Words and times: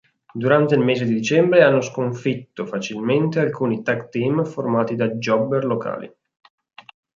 Durante 0.33 0.73
il 0.73 0.81
mese 0.81 1.05
di 1.05 1.13
dicembre 1.13 1.61
hanno 1.61 1.81
sconfitto 1.81 2.65
facilmente 2.65 3.39
alcuni 3.39 3.83
tag-team 3.83 4.43
formati 4.45 4.95
da 4.95 5.07
"jobber" 5.09 5.63
locali. 5.63 6.11